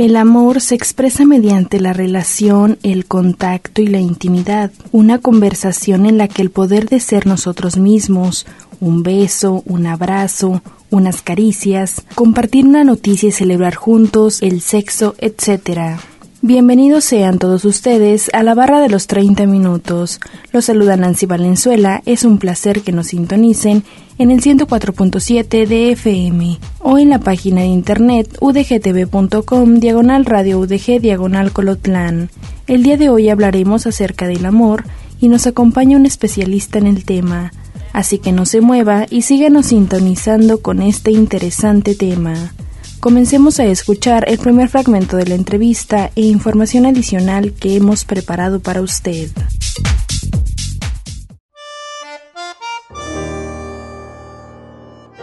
[0.00, 6.16] El amor se expresa mediante la relación, el contacto y la intimidad, una conversación en
[6.16, 8.46] la que el poder de ser nosotros mismos,
[8.80, 16.00] un beso, un abrazo, unas caricias, compartir una noticia y celebrar juntos el sexo, etc.
[16.42, 20.20] Bienvenidos sean todos ustedes a la barra de los 30 minutos.
[20.54, 23.84] Los saluda Nancy Valenzuela, es un placer que nos sintonicen
[24.16, 30.98] en el 104.7 de FM o en la página de internet udgtv.com diagonal radio udg
[31.02, 32.30] diagonal colotlán.
[32.66, 34.84] El día de hoy hablaremos acerca del amor
[35.20, 37.52] y nos acompaña un especialista en el tema,
[37.92, 42.54] así que no se mueva y síganos sintonizando con este interesante tema.
[43.00, 48.60] Comencemos a escuchar el primer fragmento de la entrevista e información adicional que hemos preparado
[48.60, 49.28] para usted.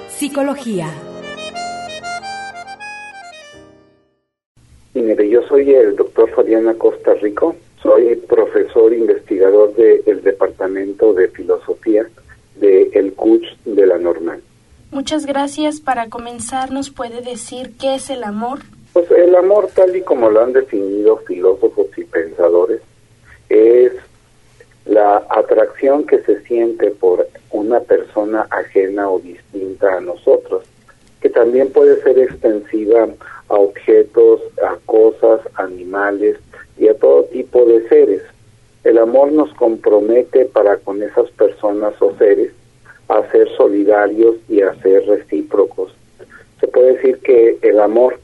[0.10, 0.88] Psicología.
[4.96, 12.10] Yo soy el doctor Fabiana Costa Rico, soy profesor investigador del Departamento de Filosofía
[12.60, 14.42] de el CUCH de la Normal.
[15.08, 15.80] Muchas gracias.
[15.80, 18.60] Para comenzar, ¿nos puede decir qué es el amor?
[18.92, 22.82] Pues el amor, tal y como lo han definido filósofos y pensadores,
[23.48, 23.94] es
[24.84, 30.66] la atracción que se siente por una persona ajena o distinta a nosotros,
[31.22, 33.08] que también puede ser extensiva
[33.48, 36.36] a objetos, a cosas, animales
[36.78, 38.24] y a todo tipo de seres.
[38.84, 42.52] El amor nos compromete para con esas personas o seres
[43.08, 45.94] a ser solidarios y a ser recíprocos.
[46.60, 48.20] Se puede decir que el amor,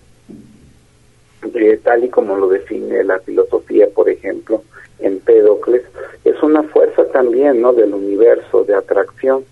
[1.53, 4.63] eh, tal y como lo define la filosofía, por ejemplo,
[4.99, 5.83] en Pédocles,
[6.25, 7.73] es una fuerza también ¿no?
[7.73, 9.45] del universo de atracción,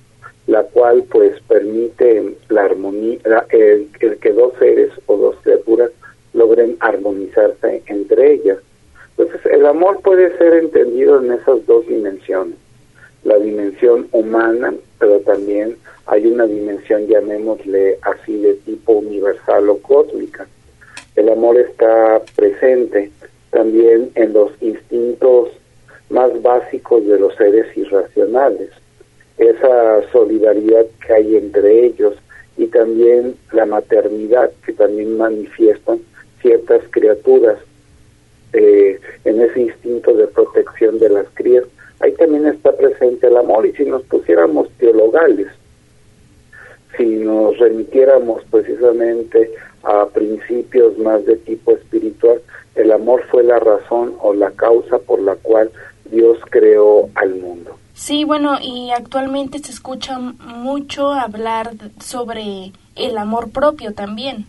[0.48, 0.64] la
[1.10, 3.20] pues permite la armonía,
[3.50, 5.92] el, el que dos seres o dos criaturas
[6.34, 8.58] logren armonizarse entre ellas.
[9.18, 12.58] Entonces el amor puede ser entendido en esas dos dimensiones
[13.24, 15.78] la dimensión humana, pero también
[16.08, 20.48] hay una dimensión, llamémosle así, de tipo universal o cósmica.
[21.16, 23.12] El amor está presente
[23.52, 25.50] también en los instintos
[26.10, 28.72] más básicos de los seres irracionales,
[29.42, 32.14] esa solidaridad que hay entre ellos
[32.58, 36.00] y también la maternidad que también manifiestan
[36.42, 37.58] ciertas criaturas
[38.54, 41.64] eh, en ese instinto de protección de las crías,
[42.02, 45.48] ahí también está presente el amor y si nos pusiéramos teologales,
[46.98, 49.52] si nos remitiéramos precisamente
[49.84, 52.42] a principios más de tipo espiritual,
[52.76, 55.72] el amor fue la razón o la causa por la cual
[56.12, 57.78] Dios creó al mundo.
[57.94, 64.46] Sí, bueno, y actualmente se escucha mucho hablar sobre el amor propio también.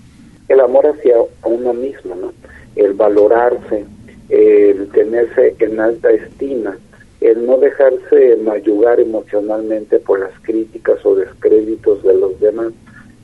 [0.49, 2.33] el amor hacia uno mismo, ¿no?
[2.77, 3.87] El valorarse,
[4.29, 6.77] el tenerse en alta estima,
[7.21, 12.73] el no dejarse mayugar emocionalmente por las críticas o descréditos de los demás,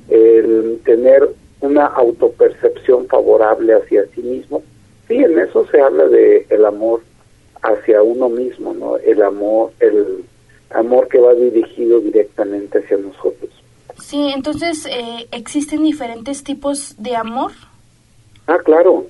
[0.08, 1.28] el tener
[1.60, 4.62] una autopercepción favorable hacia sí mismo.
[5.08, 7.00] Sí, en eso se habla de el amor
[7.68, 8.96] hacia uno mismo, ¿no?
[8.96, 10.24] El amor, el
[10.70, 13.50] amor que va dirigido directamente hacia nosotros.
[14.00, 17.52] Sí, entonces eh, existen diferentes tipos de amor.
[18.46, 19.06] Ah, claro.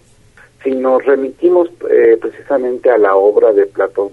[0.65, 4.11] Si nos remitimos eh, precisamente a la obra de Platón,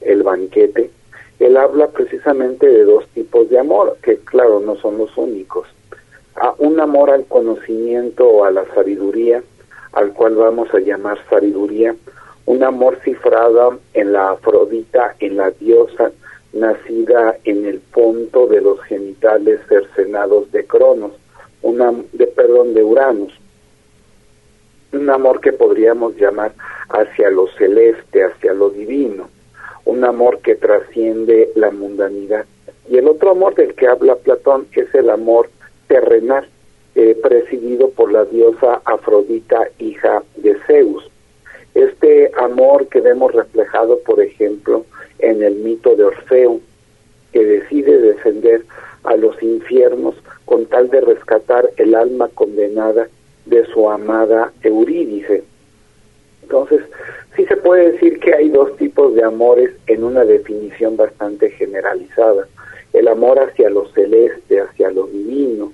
[0.00, 0.90] El banquete,
[1.38, 5.68] él habla precisamente de dos tipos de amor, que claro, no son los únicos.
[6.36, 9.42] A un amor al conocimiento o a la sabiduría,
[9.92, 11.94] al cual vamos a llamar sabiduría,
[12.46, 16.12] un amor cifrado en la Afrodita, en la diosa,
[16.52, 21.12] nacida en el punto de los genitales cercenados de Cronos,
[21.62, 23.32] una, de, perdón, de Uranus
[24.94, 26.52] un amor que podríamos llamar
[26.88, 29.28] hacia lo celeste, hacia lo divino,
[29.84, 32.46] un amor que trasciende la mundanidad.
[32.88, 35.50] Y el otro amor del que habla Platón es el amor
[35.88, 36.48] terrenal,
[36.94, 41.10] eh, presidido por la diosa Afrodita, hija de Zeus.
[41.74, 44.86] Este amor que vemos reflejado, por ejemplo,
[45.18, 46.60] en el mito de Orfeo,
[47.32, 48.64] que decide descender
[49.02, 53.08] a los infiernos con tal de rescatar el alma condenada
[53.44, 55.42] de su amada Eurídice.
[56.42, 56.82] Entonces,
[57.36, 62.46] sí se puede decir que hay dos tipos de amores en una definición bastante generalizada.
[62.92, 65.72] El amor hacia lo celeste, hacia lo divino,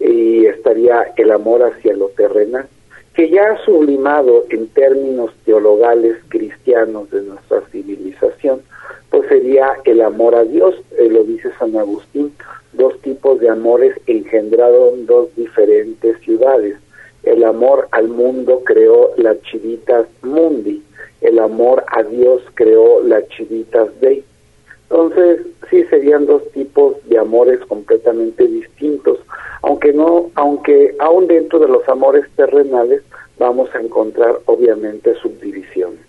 [0.00, 2.66] y estaría el amor hacia lo terrenal,
[3.14, 8.62] que ya ha sublimado en términos teologales cristianos de nuestra civilización,
[9.10, 12.32] pues sería el amor a Dios, eh, lo dice San Agustín,
[12.72, 16.76] dos tipos de amores engendraron dos diferentes ciudades.
[17.22, 20.82] El amor al mundo creó las chivitas mundi,
[21.20, 24.24] el amor a Dios creó las chivitas dei.
[24.90, 29.18] Entonces, sí serían dos tipos de amores completamente distintos,
[29.72, 33.02] aunque no, aunque aún dentro de los amores terrenales
[33.38, 36.00] vamos a encontrar obviamente subdivisiones.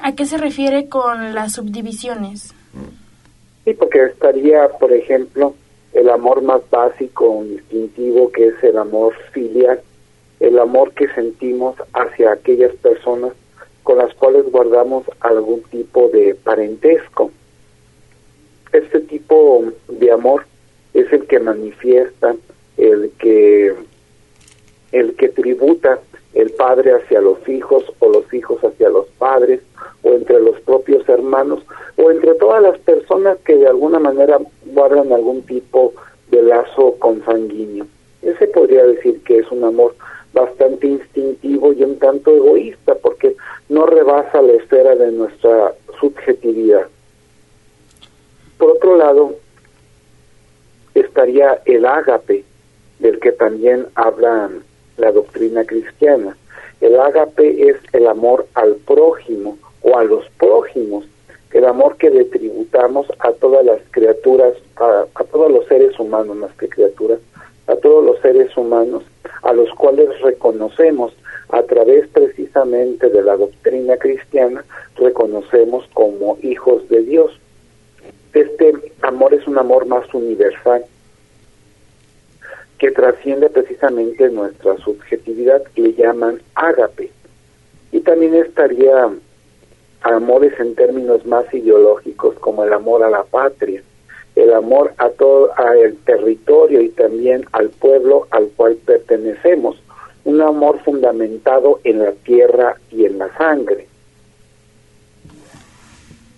[0.00, 2.52] ¿A qué se refiere con las subdivisiones?
[3.64, 5.54] Sí, porque estaría, por ejemplo,
[5.92, 9.80] el amor más básico, instintivo, que es el amor filial,
[10.40, 13.34] el amor que sentimos hacia aquellas personas
[13.84, 17.30] con las cuales guardamos algún tipo de parentesco.
[18.72, 20.44] Este tipo de amor
[20.92, 22.34] es el que manifiesta,
[22.90, 23.74] el que
[24.92, 26.00] el que tributa
[26.34, 29.60] el padre hacia los hijos o los hijos hacia los padres
[30.02, 31.62] o entre los propios hermanos
[31.96, 35.92] o entre todas las personas que de alguna manera guardan algún tipo
[36.30, 37.86] de lazo consanguíneo.
[38.22, 39.94] Ese podría decir que es un amor
[40.32, 43.36] bastante instintivo y un tanto egoísta porque
[43.68, 46.86] no rebasa la esfera de nuestra subjetividad.
[48.58, 49.34] Por otro lado,
[50.94, 52.44] estaría el ágape,
[53.02, 54.48] del que también habla
[54.96, 56.36] la doctrina cristiana.
[56.80, 61.04] El ágape es el amor al prójimo o a los prójimos,
[61.52, 66.36] el amor que le tributamos a todas las criaturas, a, a todos los seres humanos
[66.36, 67.18] más que criaturas,
[67.66, 69.02] a todos los seres humanos,
[69.42, 71.12] a los cuales reconocemos
[71.50, 74.64] a través precisamente de la doctrina cristiana,
[74.96, 77.38] reconocemos como hijos de Dios.
[78.32, 78.72] Este
[79.02, 80.84] amor es un amor más universal,
[82.82, 87.12] que trasciende precisamente nuestra subjetividad, que le llaman ágape.
[87.92, 89.08] Y también estaría
[90.00, 93.84] amores en términos más ideológicos, como el amor a la patria,
[94.34, 99.80] el amor a todo al territorio y también al pueblo al cual pertenecemos,
[100.24, 103.86] un amor fundamentado en la tierra y en la sangre.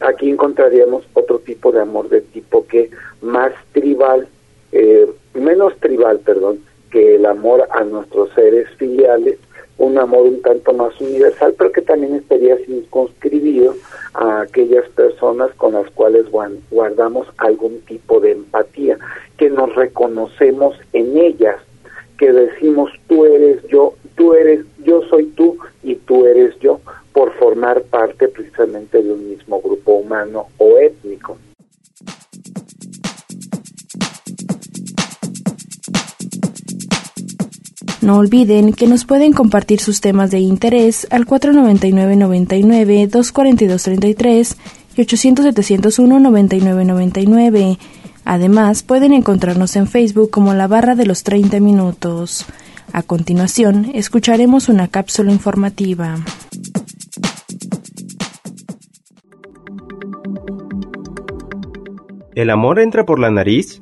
[0.00, 2.91] Aquí encontraríamos otro tipo de amor de tipo que
[3.23, 4.29] más tribal,
[4.76, 6.59] eh, menos tribal, perdón,
[6.91, 9.38] que el amor a nuestros seres filiales,
[9.79, 13.76] un amor un tanto más universal, pero que también estaría circunscribido
[14.15, 16.26] a aquellas personas con las cuales
[16.71, 18.99] guardamos algún tipo de empatía,
[19.37, 21.56] que nos reconocemos en ellas,
[22.19, 26.81] que decimos tú eres yo, tú eres, yo soy tú y tú eres yo,
[27.12, 31.38] por formar parte precisamente de un mismo grupo humano o étnico.
[38.05, 44.56] No olviden que nos pueden compartir sus temas de interés al 499-99, 242-33
[44.95, 47.79] y 800-701-9999.
[48.27, 52.45] Además, pueden encontrarnos en Facebook como la barra de los 30 minutos.
[52.93, 56.19] A continuación, escucharemos una cápsula informativa.
[62.34, 63.81] ¿El amor entra por la nariz?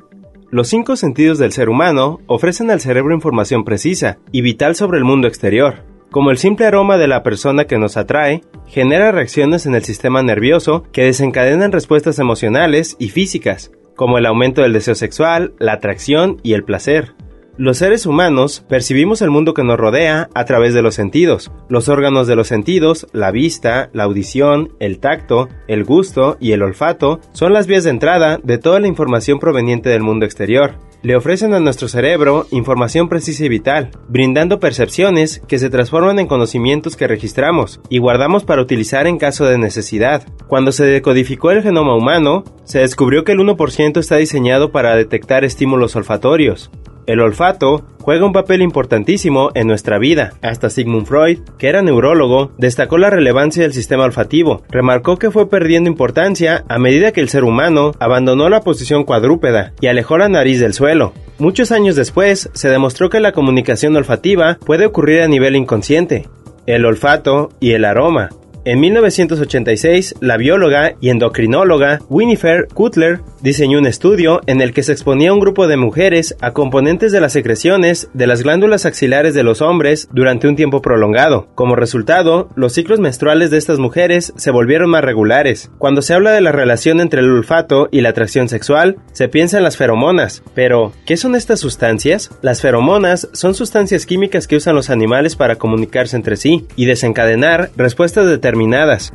[0.52, 5.04] Los cinco sentidos del ser humano ofrecen al cerebro información precisa y vital sobre el
[5.04, 5.86] mundo exterior.
[6.10, 10.22] Como el simple aroma de la persona que nos atrae, genera reacciones en el sistema
[10.22, 16.36] nervioso que desencadenan respuestas emocionales y físicas, como el aumento del deseo sexual, la atracción
[16.42, 17.14] y el placer.
[17.58, 21.52] Los seres humanos percibimos el mundo que nos rodea a través de los sentidos.
[21.68, 26.62] Los órganos de los sentidos, la vista, la audición, el tacto, el gusto y el
[26.62, 30.76] olfato son las vías de entrada de toda la información proveniente del mundo exterior.
[31.02, 36.28] Le ofrecen a nuestro cerebro información precisa y vital, brindando percepciones que se transforman en
[36.28, 40.22] conocimientos que registramos y guardamos para utilizar en caso de necesidad.
[40.46, 45.44] Cuando se decodificó el genoma humano, se descubrió que el 1% está diseñado para detectar
[45.44, 46.70] estímulos olfatorios.
[47.06, 50.34] El olfato juega un papel importantísimo en nuestra vida.
[50.40, 54.62] Hasta Sigmund Freud, que era neurólogo, destacó la relevancia del sistema olfativo.
[54.70, 59.72] Remarcó que fue perdiendo importancia a medida que el ser humano abandonó la posición cuadrúpeda
[59.80, 60.91] y alejó la nariz del suelo.
[61.38, 66.28] Muchos años después, se demostró que la comunicación olfativa puede ocurrir a nivel inconsciente.
[66.66, 68.30] El olfato y el aroma
[68.64, 74.92] En 1986, la bióloga y endocrinóloga Winifred Kutler diseñó un estudio en el que se
[74.92, 79.34] exponía a un grupo de mujeres a componentes de las secreciones de las glándulas axilares
[79.34, 81.48] de los hombres durante un tiempo prolongado.
[81.56, 85.72] Como resultado, los ciclos menstruales de estas mujeres se volvieron más regulares.
[85.78, 89.58] Cuando se habla de la relación entre el olfato y la atracción sexual, se piensa
[89.58, 90.44] en las feromonas.
[90.54, 92.30] Pero, ¿qué son estas sustancias?
[92.42, 97.70] Las feromonas son sustancias químicas que usan los animales para comunicarse entre sí y desencadenar
[97.76, 98.51] respuestas determinadas.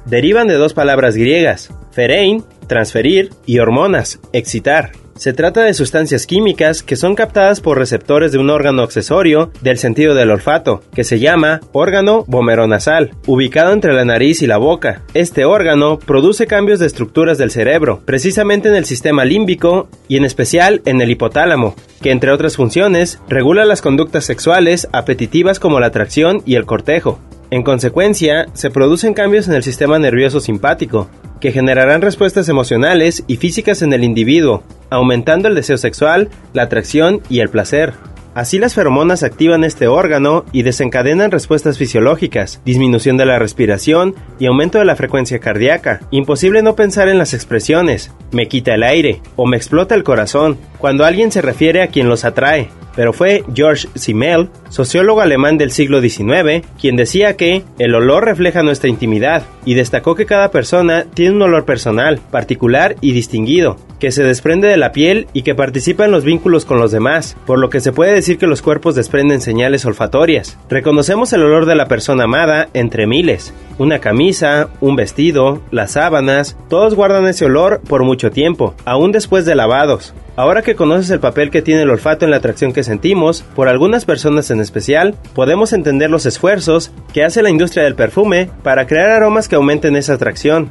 [0.05, 4.91] Derivan de dos palabras griegas, ferein, transferir, y hormonas, excitar.
[5.17, 9.79] Se trata de sustancias químicas que son captadas por receptores de un órgano accesorio del
[9.79, 15.01] sentido del olfato, que se llama órgano vomeronasal, ubicado entre la nariz y la boca.
[15.15, 20.25] Este órgano produce cambios de estructuras del cerebro, precisamente en el sistema límbico y en
[20.25, 25.87] especial en el hipotálamo, que entre otras funciones regula las conductas sexuales apetitivas como la
[25.87, 27.19] atracción y el cortejo.
[27.49, 33.37] En consecuencia, se producen cambios en el sistema nervioso simpático, que generarán respuestas emocionales y
[33.37, 37.93] físicas en el individuo, aumentando el deseo sexual, la atracción y el placer.
[38.37, 44.45] Así las feromonas activan este órgano y desencadenan respuestas fisiológicas, disminución de la respiración y
[44.45, 46.01] aumento de la frecuencia cardíaca.
[46.11, 50.59] Imposible no pensar en las expresiones, me quita el aire o me explota el corazón,
[50.77, 55.69] cuando alguien se refiere a quien los atrae pero fue George Simmel, sociólogo alemán del
[55.69, 61.05] siglo XIX, quien decía que el olor refleja nuestra intimidad y destacó que cada persona
[61.13, 65.53] tiene un olor personal, particular y distinguido, que se desprende de la piel y que
[65.53, 68.61] participa en los vínculos con los demás, por lo que se puede decir que los
[68.61, 70.57] cuerpos desprenden señales olfatorias.
[70.69, 73.53] Reconocemos el olor de la persona amada entre miles.
[73.77, 79.45] Una camisa, un vestido, las sábanas, todos guardan ese olor por mucho tiempo, aún después
[79.45, 80.13] de lavados.
[80.35, 83.67] Ahora que conoces el papel que tiene el olfato en la atracción que sentimos, por
[83.67, 88.85] algunas personas en especial, podemos entender los esfuerzos que hace la industria del perfume para
[88.85, 90.69] crear aromas que aumenten esa atracción.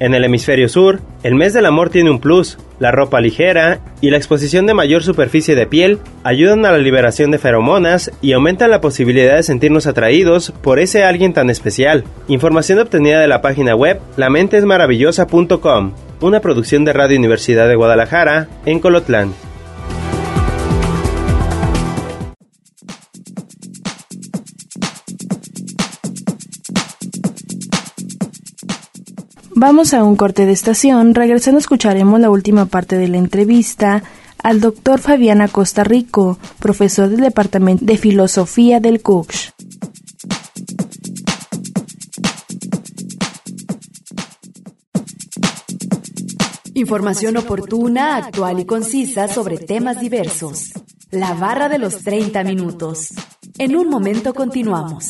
[0.00, 2.58] En el hemisferio sur, el mes del amor tiene un plus.
[2.78, 7.32] La ropa ligera y la exposición de mayor superficie de piel ayudan a la liberación
[7.32, 12.04] de feromonas y aumentan la posibilidad de sentirnos atraídos por ese alguien tan especial.
[12.28, 18.78] Información obtenida de la página web lamentesmaravillosa.com, una producción de Radio Universidad de Guadalajara en
[18.78, 19.47] Colotlán.
[29.60, 31.16] Vamos a un corte de estación.
[31.16, 34.04] Regresando escucharemos la última parte de la entrevista
[34.40, 39.50] al doctor Fabián Acosta Rico, profesor del Departamento de Filosofía del CUCH.
[46.74, 50.72] Información oportuna, actual y concisa sobre temas diversos.
[51.10, 53.08] La barra de los 30 minutos.
[53.58, 55.08] En un momento continuamos.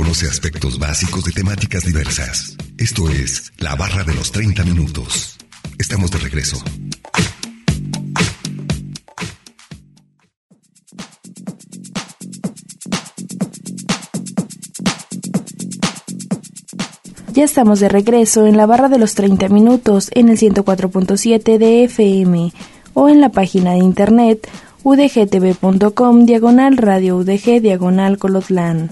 [0.00, 2.56] Conoce aspectos básicos de temáticas diversas.
[2.78, 5.36] Esto es La Barra de los 30 Minutos.
[5.78, 6.56] Estamos de regreso.
[17.34, 21.84] Ya estamos de regreso en la barra de los 30 minutos en el 104.7 de
[21.84, 22.54] FM
[22.94, 24.48] o en la página de internet
[24.82, 28.90] udgtv.com diagonal radio udg diagonal colotlán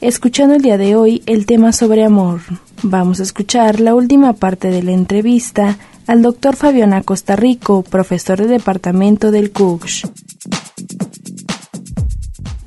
[0.00, 2.40] escuchando el día de hoy el tema sobre amor.
[2.82, 5.76] Vamos a escuchar la última parte de la entrevista
[6.06, 10.06] al doctor Fabián Acosta Rico, profesor de departamento del CUCH.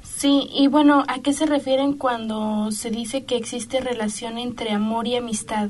[0.04, 5.08] Sí, y bueno, ¿a qué se refieren cuando se dice que existe relación entre amor
[5.08, 5.70] y amistad?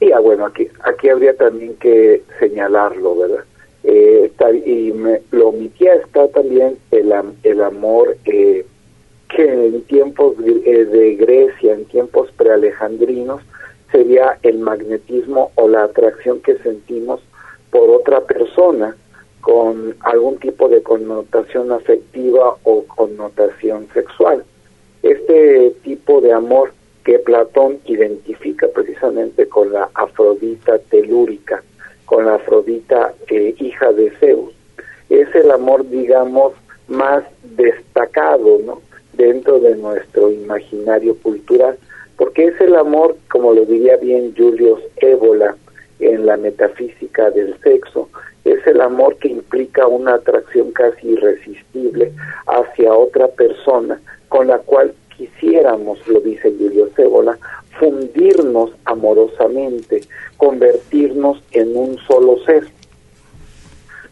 [0.00, 3.44] Sí, ah, bueno, aquí, aquí habría también que señalarlo, ¿verdad?
[3.84, 8.64] Eh, está, y me, lo omitía está también el, el amor eh,
[9.36, 13.42] que en tiempos eh, de Grecia, en tiempos prealejandrinos,
[13.90, 17.20] sería el magnetismo o la atracción que sentimos
[17.70, 18.96] por otra persona
[19.40, 24.44] con algún tipo de connotación afectiva o connotación sexual.
[25.02, 26.72] Este tipo de amor
[27.04, 31.62] que Platón identifica precisamente con la Afrodita telúrica,
[32.06, 34.52] con la Afrodita eh, hija de Zeus,
[35.10, 36.52] es el amor, digamos,
[36.86, 38.80] más destacado, ¿no?
[39.12, 41.78] Dentro de nuestro imaginario cultural,
[42.16, 45.56] porque es el amor, como lo diría bien Julius Ébola
[45.98, 48.08] en la metafísica del sexo,
[48.44, 52.12] es el amor que implica una atracción casi irresistible
[52.46, 57.38] hacia otra persona con la cual quisiéramos, lo dice Julius Ébola,
[57.78, 60.02] fundirnos amorosamente,
[60.36, 62.66] convertirnos en un solo ser.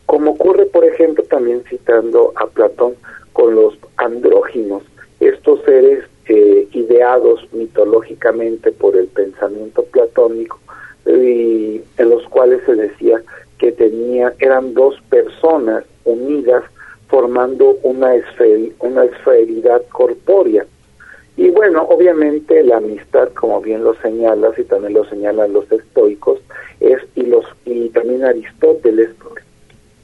[0.07, 2.95] Como ocurre, por ejemplo, también citando a Platón,
[3.33, 4.83] con los andróginos,
[5.51, 10.61] estos seres eh, ideados mitológicamente por el pensamiento platónico
[11.07, 13.21] y en los cuales se decía
[13.59, 16.63] que tenía eran dos personas unidas
[17.09, 20.65] formando una, esfer, una esferidad corpórea.
[21.37, 26.39] Y bueno, obviamente la amistad, como bien lo señalas y también lo señalan los estoicos,
[26.79, 29.11] es y los y también Aristóteles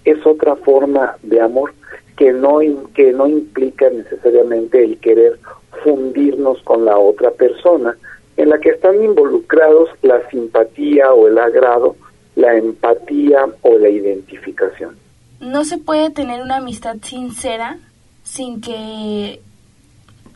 [0.05, 1.73] es otra forma de amor
[2.17, 2.61] que no
[2.95, 5.39] que no implica necesariamente el querer
[5.85, 7.97] fundirnos con la otra persona,
[8.37, 11.97] en la que están involucrados la simpatía o el agrado,
[12.35, 14.97] la empatía o la identificación
[15.41, 17.79] no se puede tener una amistad sincera
[18.23, 19.41] sin que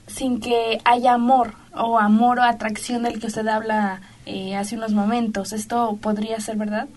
[0.07, 4.93] sin que haya amor o amor o atracción del que usted habla eh, hace unos
[4.93, 5.53] momentos.
[5.53, 6.89] ¿Esto podría ser verdad?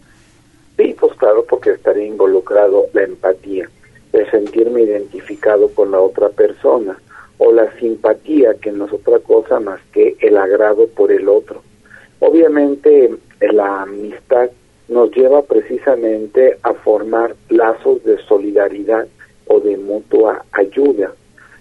[0.78, 3.70] Sí, pues claro, porque estaría involucrado la empatía,
[4.14, 6.98] el sentirme identificado con la otra persona
[7.38, 11.62] o la simpatía, que no es otra cosa más que el agrado por el otro.
[12.20, 14.50] Obviamente la amistad
[14.88, 19.08] nos lleva precisamente a formar lazos de solidaridad
[19.48, 21.12] o de mutua ayuda.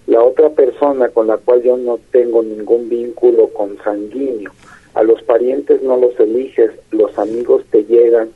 [0.07, 4.51] La otra persona con la cual yo no tengo ningún vínculo consanguíneo,
[4.93, 8.29] a los parientes no los eliges, los amigos te llegan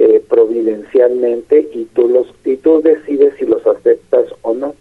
[0.00, 4.74] eh, providencialmente y tú los y tú decides si los aceptas o no.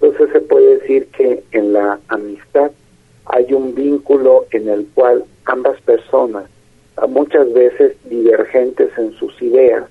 [0.00, 2.70] Entonces se puede decir que en la amistad
[3.26, 6.44] hay un vínculo en el cual ambas personas
[7.08, 9.84] muchas veces divergentes en sus ideas,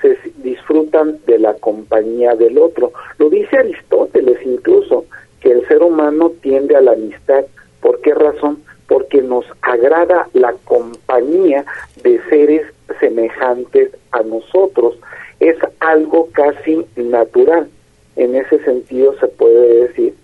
[0.00, 2.92] se disfrutan de la compañía del otro.
[3.18, 5.06] Lo dice Aristóteles incluso,
[5.40, 7.44] que el ser humano tiende a la amistad.
[7.80, 8.62] ¿Por qué razón?
[8.86, 11.64] Porque nos agrada la compañía
[12.02, 12.62] de seres
[13.00, 14.96] semejantes a nosotros.
[15.40, 17.68] Es algo casi natural.
[18.16, 20.14] En ese sentido se puede decir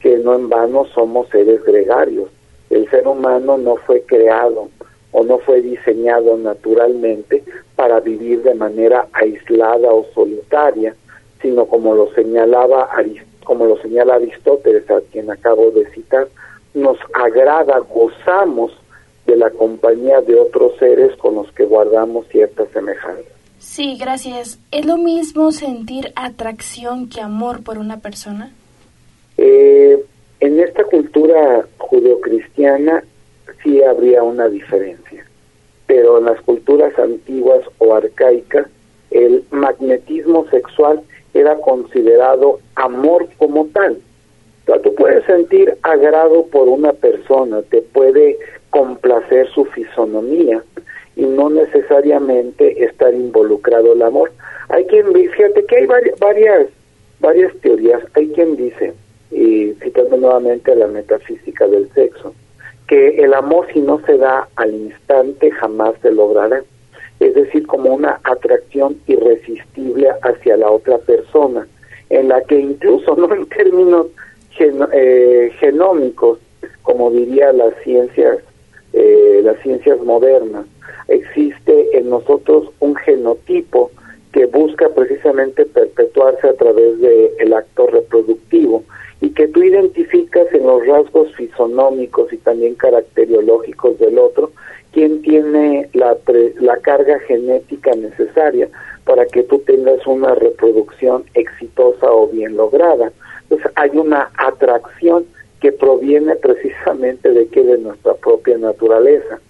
[0.00, 2.28] que no en vano somos seres gregarios.
[2.70, 4.68] El ser humano no fue creado
[5.12, 7.44] o no fue diseñado naturalmente
[7.76, 10.94] para vivir de manera aislada o solitaria,
[11.40, 12.90] sino como lo señalaba
[13.44, 16.26] como lo señala Aristóteles, a quien acabo de citar,
[16.72, 18.72] nos agrada, gozamos
[19.26, 23.30] de la compañía de otros seres con los que guardamos cierta semejanza.
[23.58, 24.58] Sí, gracias.
[24.70, 28.52] ¿Es lo mismo sentir atracción que amor por una persona?
[29.38, 30.04] Eh,
[30.40, 33.02] en esta cultura judeocristiana
[33.62, 35.24] sí habría una diferencia.
[35.86, 38.66] Pero en las culturas antiguas o arcaicas,
[39.10, 41.00] el magnetismo sexual
[41.32, 43.98] era considerado amor como tal.
[44.66, 48.38] O tú puedes sentir agrado por una persona, te puede
[48.74, 50.60] complacer su fisonomía
[51.14, 54.32] y no necesariamente estar involucrado el amor.
[54.68, 56.66] Hay quien dice, fíjate que hay varias,
[57.20, 58.92] varias, teorías, hay quien dice,
[59.30, 62.34] y citando nuevamente la metafísica del sexo,
[62.88, 66.64] que el amor si no se da al instante jamás se logrará.
[67.20, 71.68] Es decir, como una atracción irresistible hacia la otra persona,
[72.10, 74.08] en la que incluso no en términos
[74.58, 76.40] eh, genómicos,
[76.82, 78.38] como diría las ciencias,
[78.94, 80.66] eh, las ciencias modernas,
[81.08, 83.90] existe en nosotros un genotipo
[84.32, 88.84] que busca precisamente perpetuarse a través del el acto reproductivo
[89.20, 94.50] y que tú identificas en los rasgos fisonómicos y también caracteriológicos del otro
[94.92, 96.16] quién tiene la,
[96.60, 98.68] la carga genética necesaria
[99.04, 103.12] para que tú tengas una reproducción exitosa o bien lograda.
[103.42, 105.26] Entonces hay una atracción
[105.64, 109.40] que proviene precisamente de que de nuestra propia naturaleza.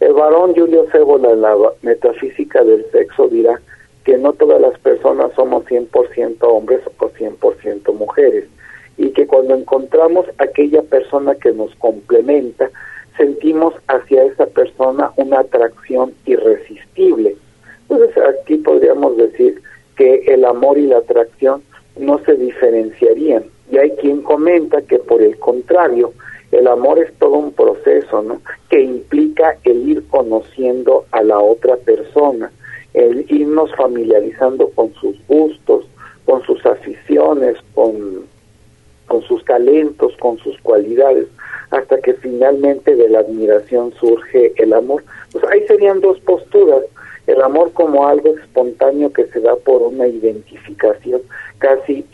[0.00, 3.58] El varón Julio Cébola en la metafísica del sexo dirá
[4.04, 8.44] que no todas las personas somos 100% hombres o 100% mujeres
[8.98, 12.68] y que cuando encontramos aquella persona que nos complementa,
[13.16, 17.34] sentimos hacia esa persona una atracción irresistible.
[17.88, 19.62] Entonces aquí podríamos decir
[19.96, 21.62] que el amor y la atracción
[21.96, 23.44] no se diferenciarían.
[23.72, 26.12] Y hay quien comenta que por el contrario,
[26.52, 28.40] el amor es todo un proceso, ¿no?
[28.68, 32.52] Que implica el ir conociendo a la otra persona,
[32.94, 35.86] el irnos familiarizando con sus gustos,
[36.26, 38.30] con sus aficiones, con
[39.12, 41.26] con sus talentos, con sus cualidades,
[41.70, 45.04] hasta que finalmente de la admiración surge el amor.
[45.32, 46.82] Pues ahí serían dos posturas,
[47.26, 51.22] el amor como algo espontáneo que se da por una identificación
[51.58, 52.04] casi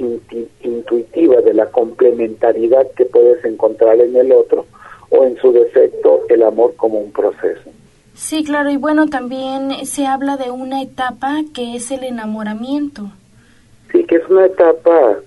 [0.63, 4.67] intuitiva de la complementariedad que puedes encontrar en el otro,
[5.11, 7.71] o en su defecto el amor como un proceso.
[8.15, 13.11] Sí, claro, y bueno, también se habla de una etapa que es el enamoramiento.
[13.93, 15.21] Sí, que es una etapa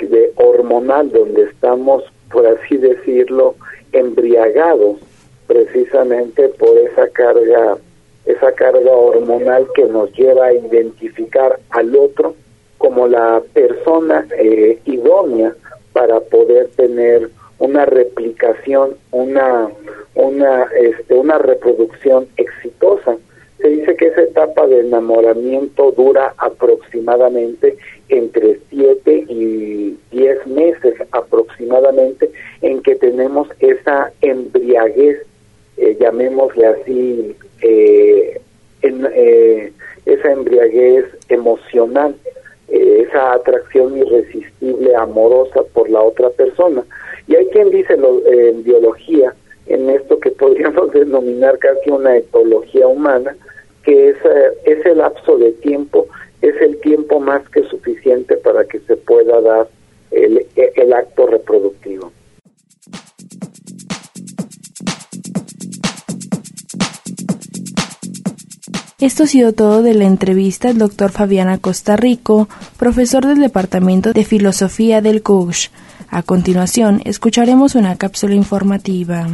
[0.00, 3.54] de hormonal donde estamos, por así decirlo,
[3.92, 4.96] embriagados
[5.46, 7.78] precisamente por esa carga,
[8.28, 12.34] esa carga hormonal que nos lleva a identificar al otro
[12.76, 15.54] como la persona eh, idónea
[15.94, 19.68] para poder tener una replicación, una,
[20.14, 23.16] una, este, una reproducción exitosa.
[23.60, 27.76] Se dice que esa etapa de enamoramiento dura aproximadamente
[28.10, 35.26] entre 7 y 10 meses aproximadamente en que tenemos esa embriaguez,
[35.78, 38.40] eh, llamémosle así, eh,
[38.82, 39.72] en, eh,
[40.06, 42.14] esa embriaguez emocional,
[42.68, 46.84] esa atracción irresistible, amorosa por la otra persona.
[47.26, 49.34] Y hay quien dice lo, en biología,
[49.66, 53.36] en esto que podríamos denominar casi una etología humana,
[53.82, 54.14] que
[54.64, 56.06] ese lapso de tiempo
[56.42, 59.68] es el tiempo más que suficiente para que se pueda dar
[60.10, 62.12] el, el acto reproductivo.
[69.00, 74.12] Esto ha sido todo de la entrevista al doctor Fabiana Costa Rico, profesor del Departamento
[74.12, 75.68] de Filosofía del CUSH.
[76.08, 79.28] A continuación, escucharemos una cápsula informativa.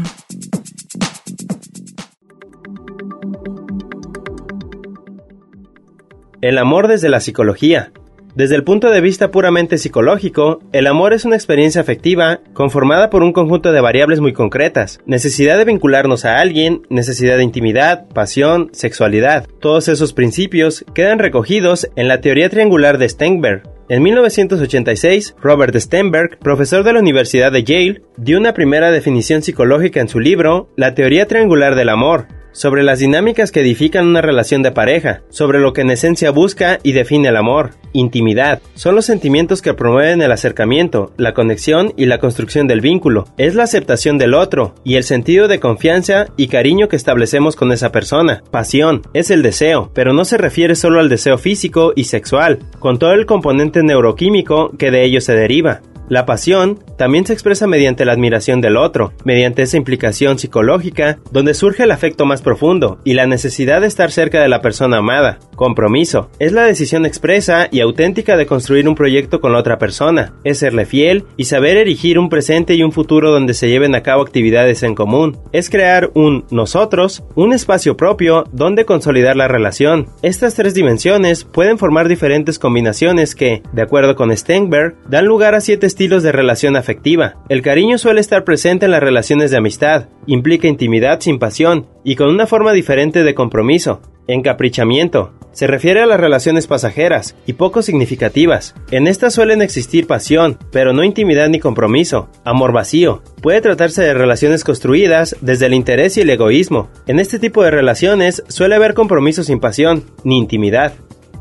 [6.42, 7.90] El amor desde la psicología.
[8.34, 13.22] Desde el punto de vista puramente psicológico, el amor es una experiencia afectiva conformada por
[13.22, 18.70] un conjunto de variables muy concretas, necesidad de vincularnos a alguien, necesidad de intimidad, pasión,
[18.72, 19.46] sexualidad.
[19.60, 23.62] Todos esos principios quedan recogidos en la teoría triangular de Steinberg.
[23.88, 30.00] En 1986, Robert Stenberg, profesor de la Universidad de Yale, dio una primera definición psicológica
[30.00, 34.62] en su libro La teoría triangular del amor, sobre las dinámicas que edifican una relación
[34.62, 38.62] de pareja, sobre lo que en esencia busca y define el amor, intimidad.
[38.74, 43.26] Son los sentimientos que promueven el acercamiento, la conexión y la construcción del vínculo.
[43.36, 47.72] Es la aceptación del otro y el sentido de confianza y cariño que establecemos con
[47.72, 48.42] esa persona.
[48.50, 52.98] Pasión es el deseo, pero no se refiere solo al deseo físico y sexual, con
[52.98, 55.82] todo el componente neuroquímico que de ello se deriva.
[56.08, 61.54] La pasión también se expresa mediante la admiración del otro, mediante esa implicación psicológica, donde
[61.54, 65.38] surge el afecto más profundo y la necesidad de estar cerca de la persona amada.
[65.56, 70.34] Compromiso es la decisión expresa y auténtica de construir un proyecto con la otra persona,
[70.44, 74.02] es serle fiel y saber erigir un presente y un futuro donde se lleven a
[74.02, 75.38] cabo actividades en común.
[75.52, 80.08] Es crear un nosotros, un espacio propio donde consolidar la relación.
[80.22, 85.60] Estas tres dimensiones pueden formar diferentes combinaciones que, de acuerdo con Steinberg, dan lugar a
[85.60, 87.36] siete estilos de relación afectiva.
[87.48, 92.16] El cariño suele estar presente en las relaciones de amistad, implica intimidad sin pasión y
[92.16, 94.02] con una forma diferente de compromiso.
[94.26, 95.32] Encaprichamiento.
[95.52, 98.74] Se refiere a las relaciones pasajeras y poco significativas.
[98.90, 102.28] En estas suelen existir pasión, pero no intimidad ni compromiso.
[102.44, 103.22] Amor vacío.
[103.40, 106.88] Puede tratarse de relaciones construidas desde el interés y el egoísmo.
[107.06, 110.94] En este tipo de relaciones suele haber compromiso sin pasión, ni intimidad.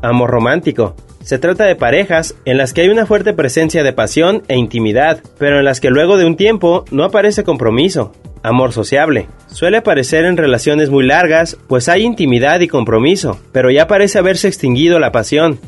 [0.04, 0.94] Amor romántico.
[1.22, 5.22] Se trata de parejas en las que hay una fuerte presencia de pasión e intimidad,
[5.38, 8.12] pero en las que luego de un tiempo no aparece compromiso.
[8.42, 9.28] Amor sociable.
[9.46, 14.46] Suele aparecer en relaciones muy largas, pues hay intimidad y compromiso, pero ya parece haberse
[14.46, 15.58] extinguido la pasión.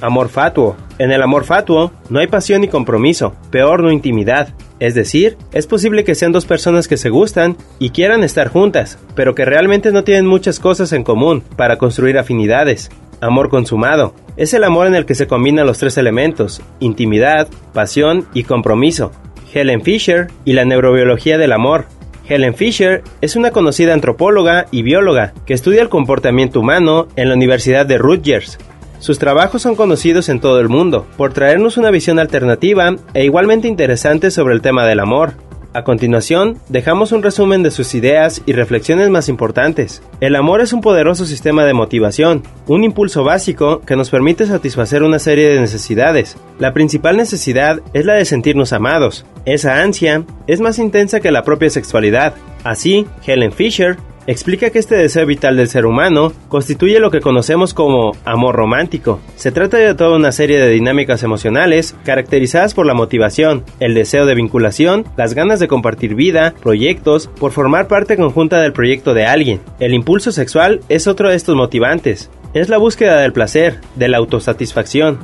[0.00, 0.74] Amor fatuo.
[0.98, 4.54] En el amor fatuo no hay pasión ni compromiso, peor no intimidad.
[4.80, 8.98] Es decir, es posible que sean dos personas que se gustan y quieran estar juntas,
[9.14, 12.90] pero que realmente no tienen muchas cosas en común para construir afinidades.
[13.22, 14.14] Amor consumado.
[14.36, 19.12] Es el amor en el que se combinan los tres elementos, intimidad, pasión y compromiso.
[19.54, 21.86] Helen Fisher y la neurobiología del amor.
[22.28, 27.36] Helen Fisher es una conocida antropóloga y bióloga que estudia el comportamiento humano en la
[27.36, 28.58] Universidad de Rutgers.
[28.98, 33.68] Sus trabajos son conocidos en todo el mundo por traernos una visión alternativa e igualmente
[33.68, 35.34] interesante sobre el tema del amor,
[35.74, 40.02] a continuación, dejamos un resumen de sus ideas y reflexiones más importantes.
[40.20, 45.02] El amor es un poderoso sistema de motivación, un impulso básico que nos permite satisfacer
[45.02, 46.36] una serie de necesidades.
[46.58, 49.24] La principal necesidad es la de sentirnos amados.
[49.44, 52.34] Esa ansia es más intensa que la propia sexualidad.
[52.64, 57.74] Así, Helen Fisher explica que este deseo vital del ser humano constituye lo que conocemos
[57.74, 59.20] como amor romántico.
[59.36, 64.26] Se trata de toda una serie de dinámicas emocionales caracterizadas por la motivación, el deseo
[64.26, 69.26] de vinculación, las ganas de compartir vida, proyectos, por formar parte conjunta del proyecto de
[69.26, 69.60] alguien.
[69.80, 72.30] El impulso sexual es otro de estos motivantes.
[72.54, 75.18] Es la búsqueda del placer, de la autosatisfacción.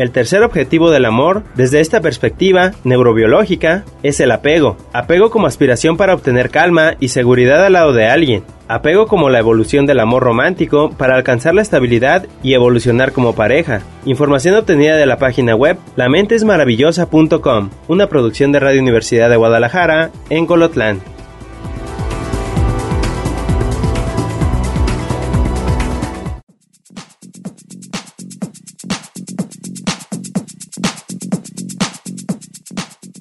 [0.00, 4.78] El tercer objetivo del amor, desde esta perspectiva neurobiológica, es el apego.
[4.94, 8.42] Apego como aspiración para obtener calma y seguridad al lado de alguien.
[8.66, 13.82] Apego como la evolución del amor romántico para alcanzar la estabilidad y evolucionar como pareja.
[14.06, 20.46] Información obtenida de la página web lamentesmaravillosa.com, una producción de Radio Universidad de Guadalajara en
[20.46, 21.02] Colotlán.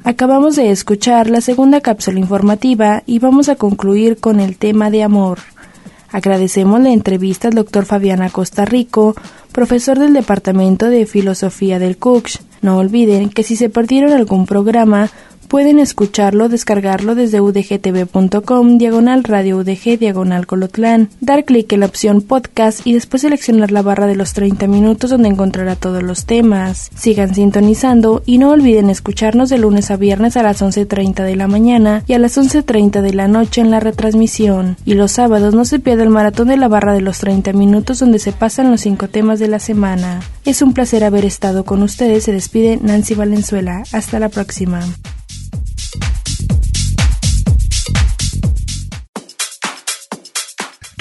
[0.03, 5.03] Acabamos de escuchar la segunda cápsula informativa y vamos a concluir con el tema de
[5.03, 5.39] amor.
[6.09, 9.13] Agradecemos la entrevista al doctor Fabián Acosta Rico,
[9.51, 12.39] profesor del Departamento de Filosofía del CUCS.
[12.61, 15.09] No olviden que si se perdieron algún programa,
[15.49, 22.21] Pueden escucharlo, descargarlo desde udgtv.com, diagonal radio udg, diagonal colotlán, dar clic en la opción
[22.21, 26.91] podcast y después seleccionar la barra de los 30 minutos donde encontrará todos los temas.
[26.95, 31.47] Sigan sintonizando y no olviden escucharnos de lunes a viernes a las 11.30 de la
[31.47, 34.77] mañana y a las 11.30 de la noche en la retransmisión.
[34.85, 37.97] Y los sábados no se pierda el maratón de la barra de los 30 minutos
[37.97, 40.19] donde se pasan los 5 temas de la semana.
[40.45, 42.25] Es un placer haber estado con ustedes.
[42.25, 43.81] Se despide Nancy Valenzuela.
[43.91, 44.81] Hasta la próxima.